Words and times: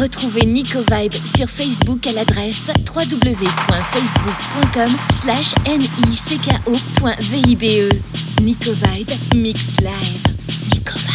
Retrouvez 0.00 0.46
Nico 0.46 0.78
Vibe 0.90 1.12
sur 1.36 1.46
Facebook 1.46 2.06
à 2.06 2.12
l'adresse 2.12 2.70
www.facebook.com 2.94 4.96
slash 5.20 5.54
nicko.vibe. 6.08 7.92
Nico 8.40 8.72
Vibe 8.72 9.10
Mix 9.34 9.60
Live. 9.82 10.22
Nico 10.72 10.96
Vibe. 10.96 11.09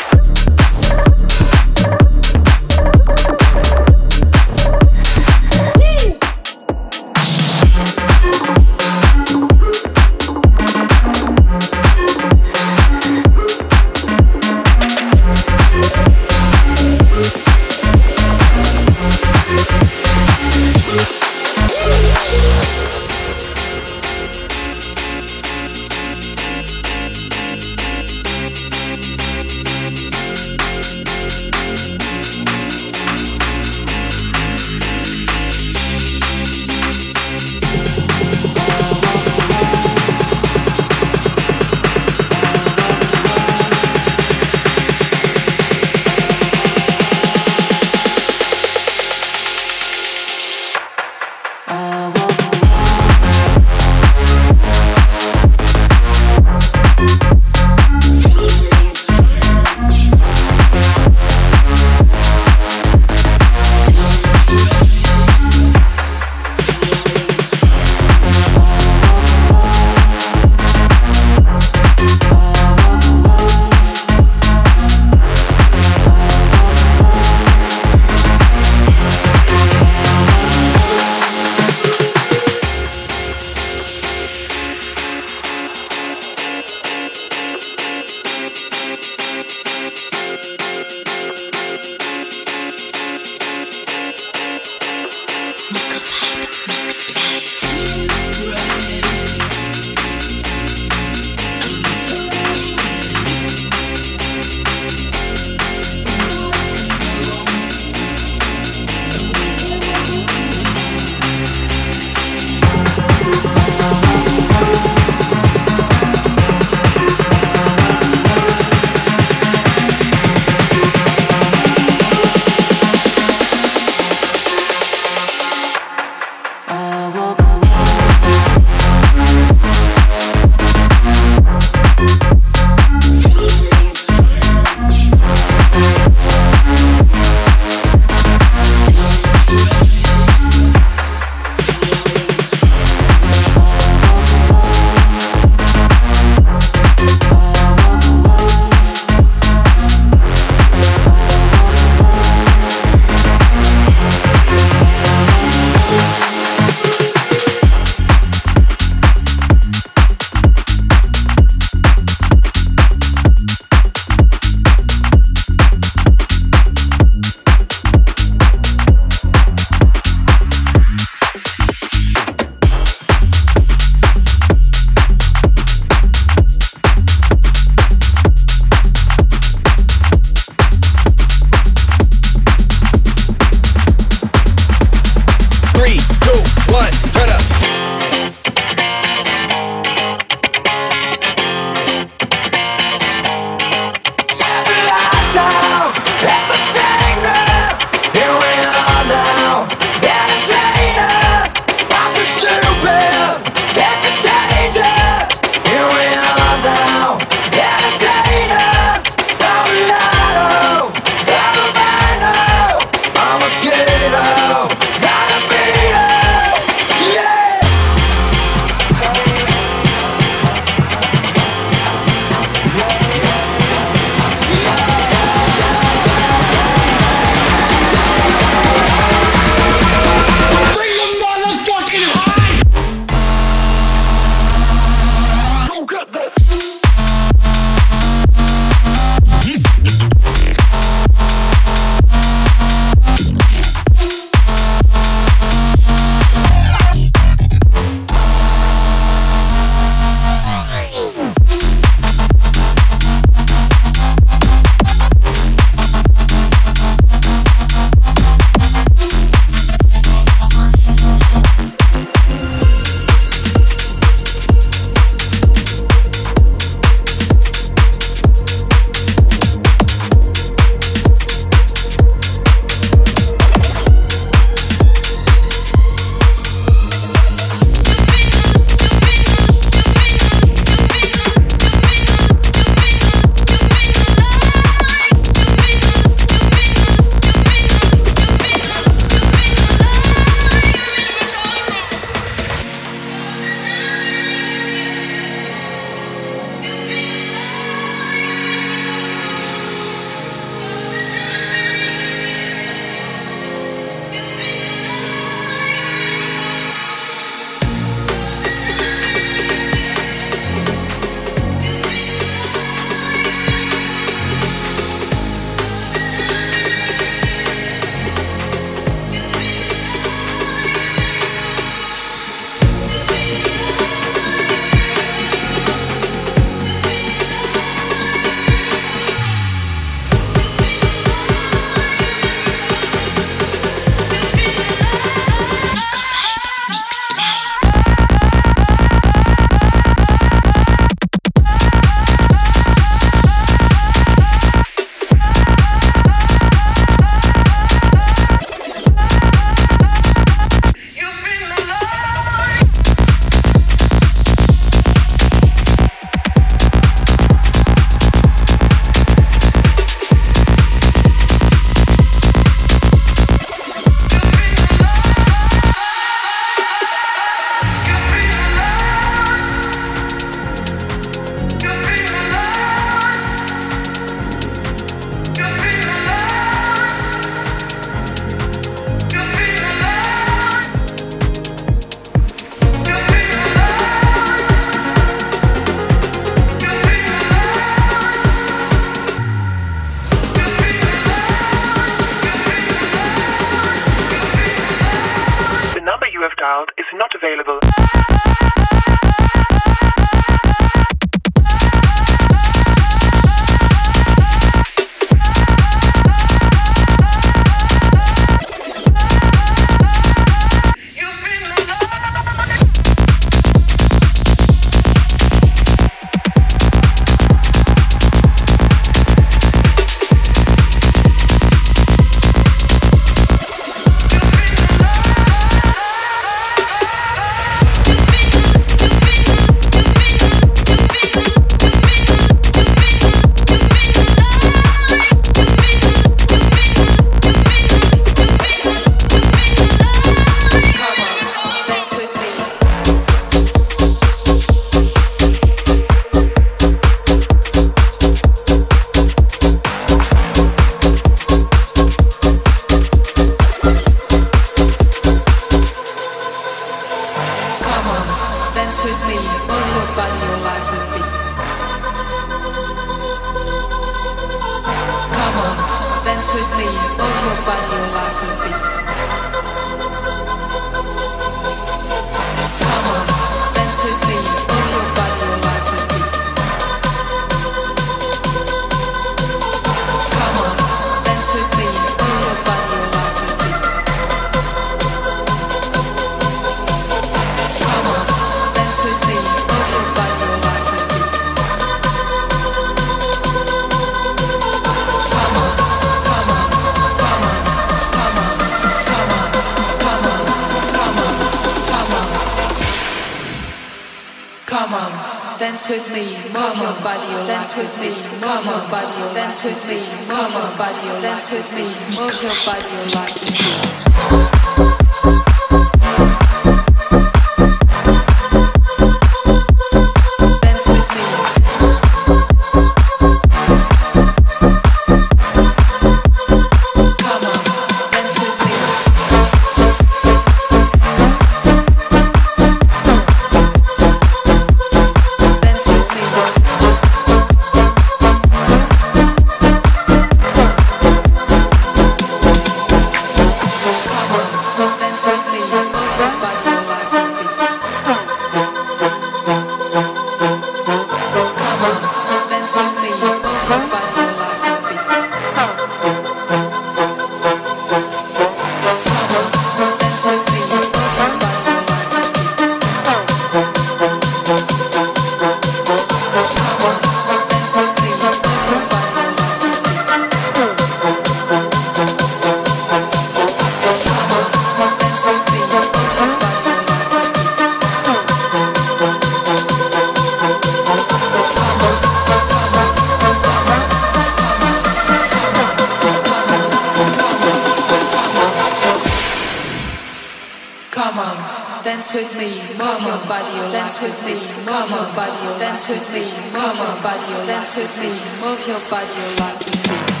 dance 595.61 595.69
with 595.69 595.93
me, 595.93 596.05
move 596.33 596.57
your 596.57 596.81
body, 596.81 597.27
dance 597.27 597.55
with 597.55 597.77
me, 597.77 597.89
move 598.19 598.47
your 598.47 598.59
body, 598.69 599.19
rock 599.19 599.37
with 599.37 599.95
me. 599.95 600.00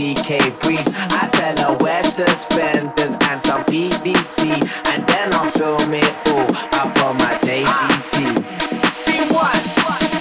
CK 0.00 0.48
briefs. 0.60 0.88
I 1.12 1.28
tell 1.28 1.76
her 1.76 1.76
wear 1.84 2.02
suspenders 2.02 3.12
and 3.28 3.38
some 3.38 3.62
PVC, 3.64 4.48
and 4.94 5.04
then 5.06 5.28
I'll 5.34 5.50
film 5.52 5.92
it 5.92 6.08
all 6.32 6.48
up 6.80 6.96
on 7.04 7.16
my 7.20 7.36
JVC. 7.44 8.32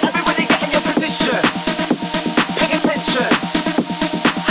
Everybody 0.04 0.44
get 0.52 0.64
in 0.64 0.72
your 0.76 0.84
position. 0.84 1.40
Pay 2.60 2.76
attention 2.76 3.32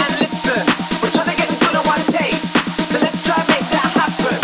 and 0.00 0.12
listen. 0.16 0.64
We're 1.02 1.12
trying 1.12 1.28
to 1.28 1.36
get 1.36 1.50
so 2.88 2.96
let's 2.98 3.20
try 3.22 3.36
and 3.36 3.48
make 3.52 3.68
that 3.68 3.92
happen. 4.00 4.36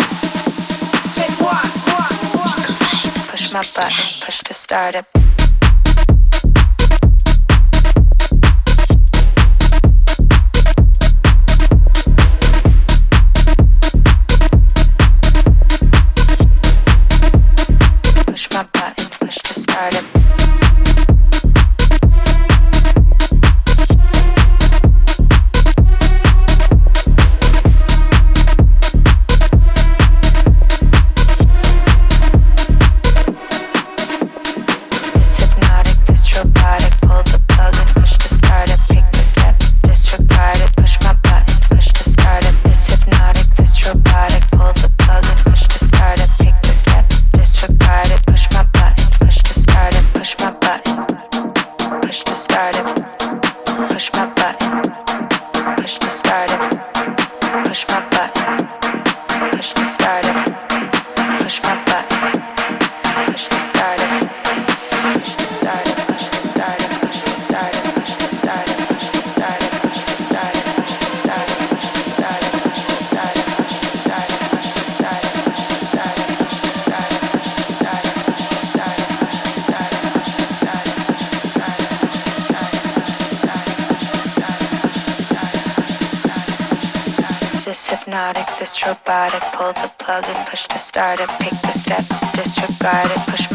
Take 1.17 1.33
one. 1.41 1.65
Push 3.31 3.51
my 3.51 3.63
button, 3.73 4.21
push 4.21 4.39
to 4.43 4.53
start 4.53 4.93
it. 4.93 5.14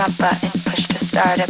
My 0.00 0.08
button, 0.16 0.48
push 0.64 0.86
to 0.86 0.98
start 0.98 1.40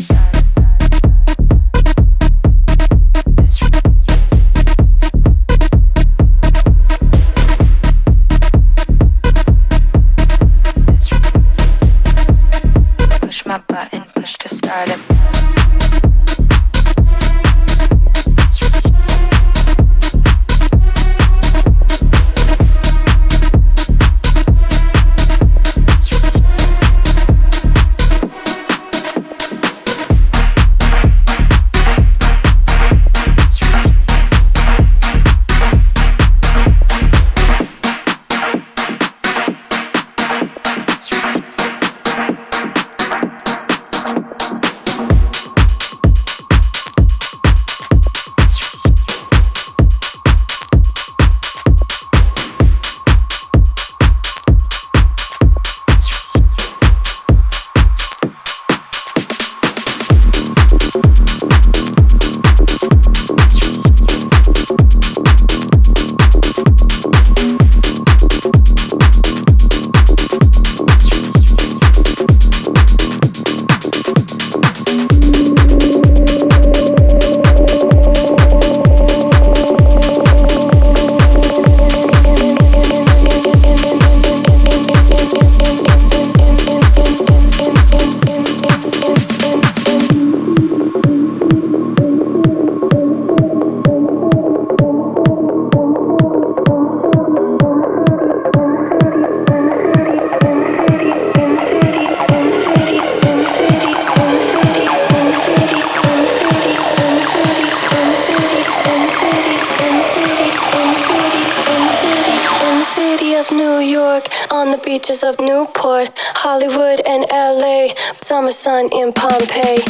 it. 116.00 116.12
Hollywood 116.34 117.00
and 117.06 117.24
LA, 117.30 117.94
summer 118.22 118.52
sun 118.52 118.90
in 118.92 119.12
Pompeii. 119.14 119.80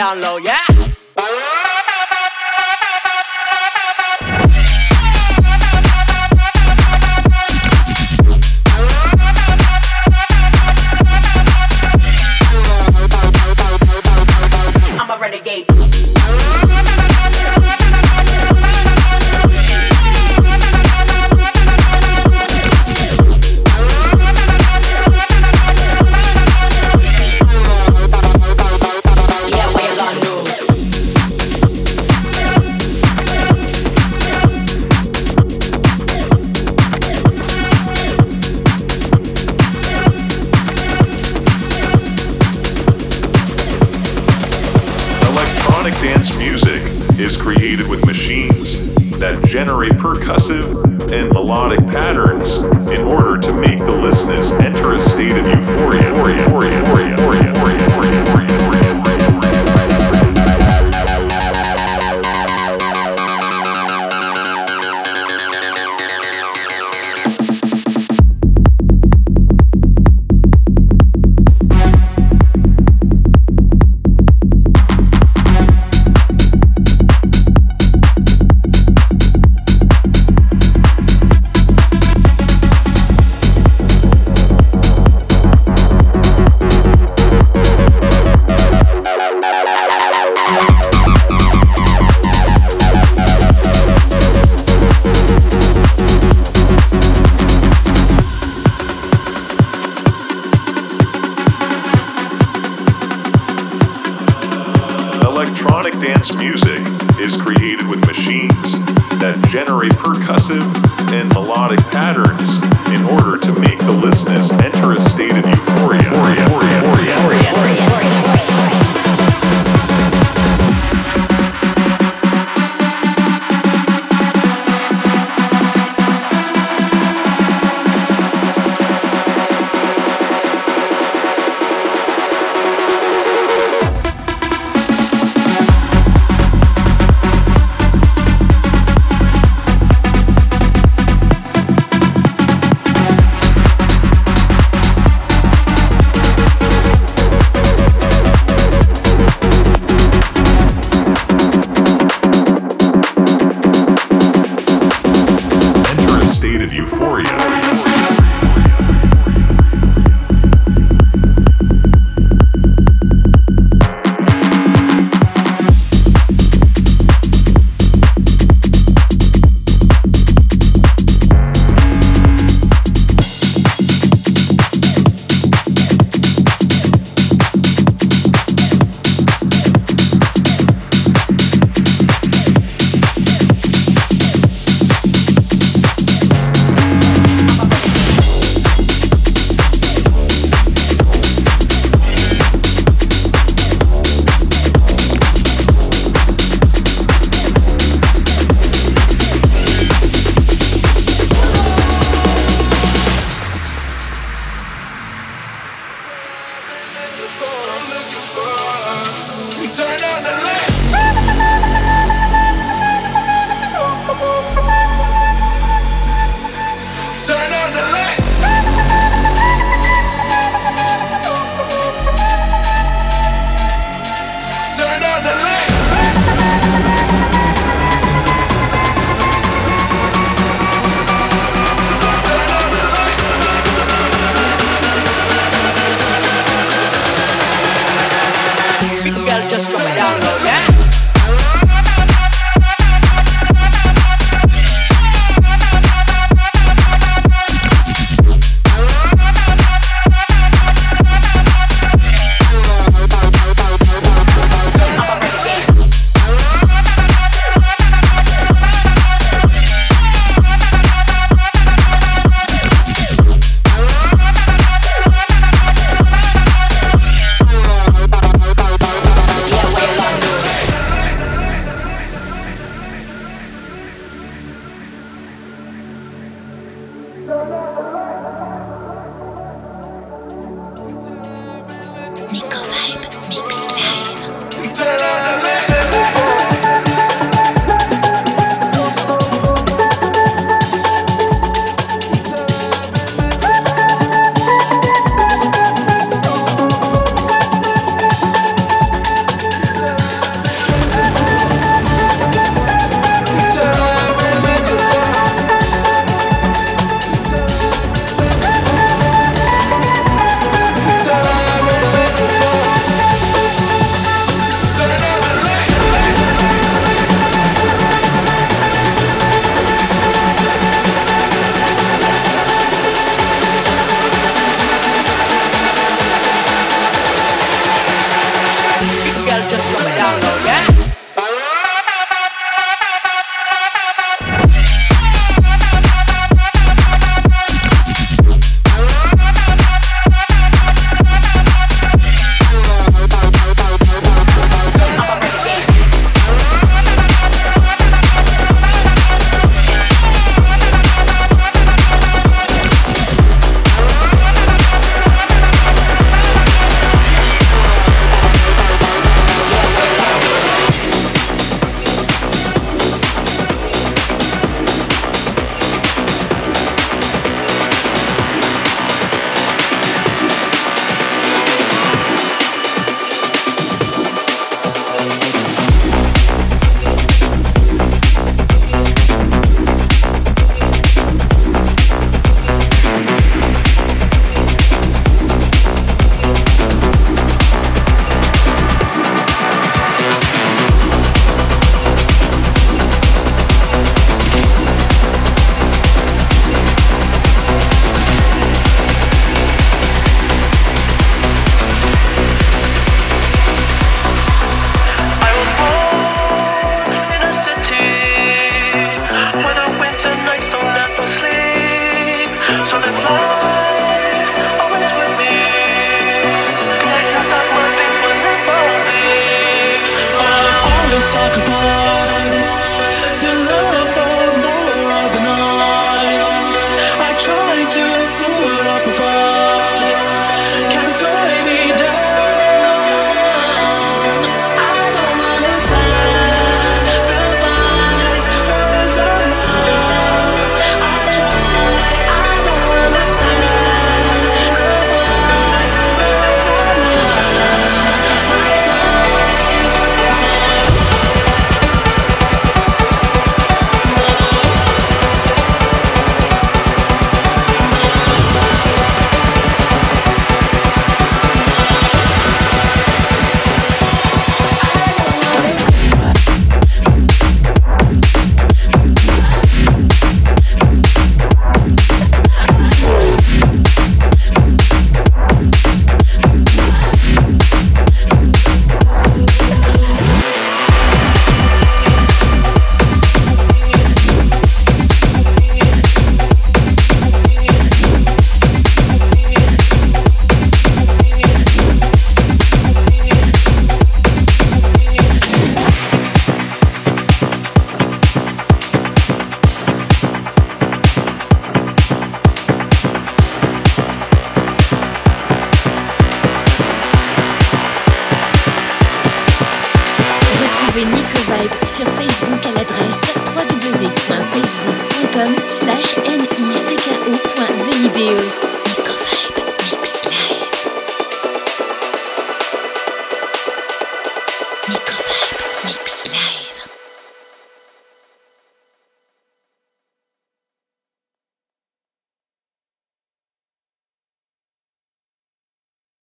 Down 0.00 0.18
low, 0.22 0.38
yeah. 0.38 0.89